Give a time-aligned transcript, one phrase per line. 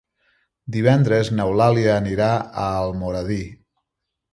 [0.75, 2.31] Divendres n'Eulàlia anirà
[2.65, 3.41] a Almoradí.